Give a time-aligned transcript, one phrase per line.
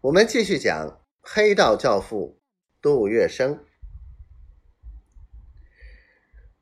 [0.00, 2.40] 我们继续讲黑道教父
[2.80, 3.58] 杜月笙。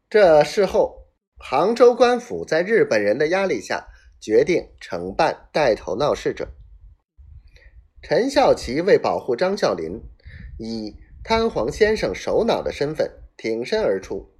[0.08, 3.88] 这事后，杭州官府在日本人的压力下，
[4.18, 6.48] 决定惩办带头闹事者。
[8.00, 10.00] 陈孝奇为保护张啸林，
[10.58, 14.34] 以瘫黄先生首脑的身份挺身而出，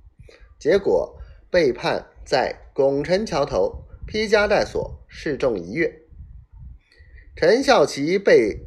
[0.58, 1.20] 结果
[1.50, 6.00] 被判在拱辰桥头披枷带锁示众一月。
[7.36, 8.58] 陈孝奇被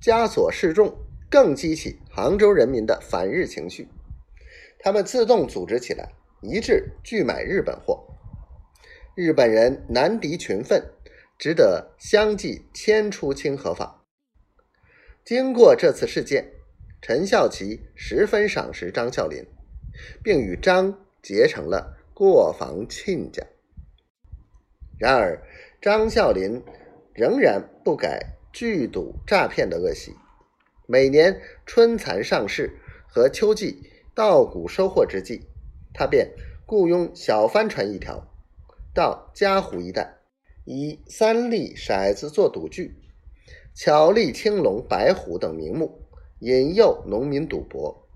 [0.00, 0.96] 枷锁示众，
[1.28, 3.88] 更激起杭州人民的反日情绪。
[4.78, 8.06] 他们自动组织起来，一致拒买日本货。
[9.16, 10.80] 日本人难敌群愤，
[11.36, 14.04] 只得相继迁出清河坊。
[15.24, 16.52] 经过这次事件，
[17.02, 19.44] 陈孝奇十分赏识张啸林，
[20.22, 23.44] 并与张结成了过房亲家。
[24.96, 25.42] 然而，
[25.82, 26.62] 张啸林
[27.12, 28.37] 仍然不改。
[28.58, 30.16] 聚赌诈骗的恶习，
[30.88, 33.84] 每年春蚕上市和秋季
[34.16, 35.42] 稻谷收获之际，
[35.94, 36.32] 他便
[36.66, 38.26] 雇佣小帆船一条，
[38.92, 40.18] 到嘉湖一带，
[40.64, 42.96] 以三粒骰子做赌具，
[43.76, 46.08] 巧立青龙、白虎等名目，
[46.40, 48.08] 引诱农民赌博，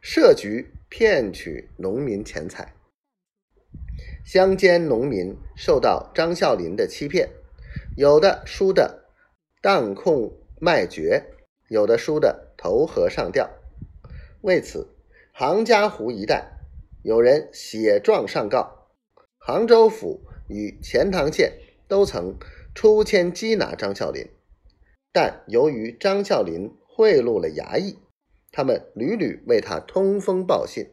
[0.00, 2.74] 设局骗取农民钱财。
[4.24, 7.28] 乡间农民受到张啸林的欺骗，
[7.96, 9.03] 有的输的。
[9.64, 11.24] 当控卖绝，
[11.70, 13.48] 有的输的投河上吊。
[14.42, 14.88] 为此，
[15.32, 16.58] 杭嘉湖一带
[17.02, 18.90] 有人写状上告，
[19.38, 21.54] 杭州府与钱塘县
[21.88, 22.36] 都曾
[22.74, 24.28] 出签缉拿张啸林，
[25.10, 27.98] 但由于张啸林贿赂了衙役，
[28.52, 30.90] 他们屡屡为他通风报信，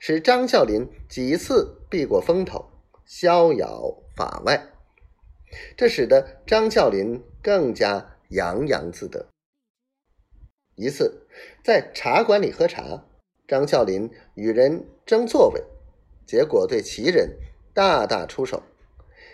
[0.00, 2.72] 使张啸林几次避过风头，
[3.06, 4.73] 逍遥法外。
[5.76, 9.26] 这使得张啸林更加洋洋自得。
[10.76, 11.26] 一次
[11.62, 13.06] 在茶馆里喝茶，
[13.46, 15.62] 张啸林与人争座位，
[16.26, 17.38] 结果对其人
[17.72, 18.62] 大打出手，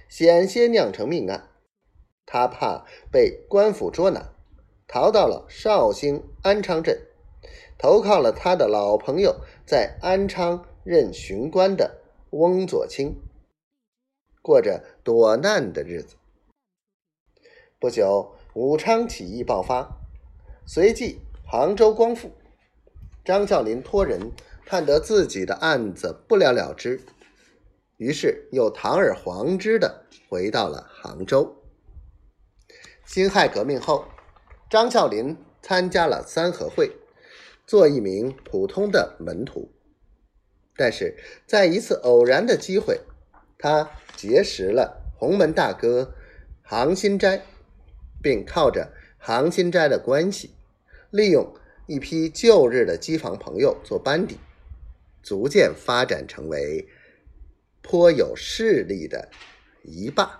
[0.08, 1.48] 险些酿成命案。
[2.26, 4.32] 他怕被官府捉拿，
[4.86, 7.00] 逃到了绍兴安昌镇，
[7.78, 13.16] 投靠了他的老朋友在安昌任巡官的翁佐清。
[14.42, 16.16] 过着躲难的日子。
[17.78, 20.00] 不久，武昌起义爆发，
[20.66, 22.32] 随即杭州光复。
[23.24, 24.32] 张啸林托人
[24.66, 27.00] 判得自己的案子不了了之，
[27.96, 31.56] 于是又堂而皇之的回到了杭州。
[33.04, 34.06] 辛亥革命后，
[34.68, 36.92] 张啸林参加了三合会，
[37.66, 39.70] 做一名普通的门徒。
[40.76, 43.00] 但是在一次偶然的机会，
[43.60, 46.14] 他结识了洪门大哥
[46.62, 47.42] 杭心斋，
[48.22, 50.50] 并靠着杭心斋的关系，
[51.10, 51.54] 利用
[51.86, 54.38] 一批旧日的机房朋友做班底，
[55.22, 56.88] 逐渐发展成为
[57.82, 59.28] 颇有势力的
[59.82, 60.39] 一霸。